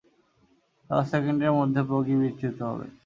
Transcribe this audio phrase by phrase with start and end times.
[0.89, 2.87] দশ সেকেন্ডের মধ্যে বগি বিচ্যুত হবে!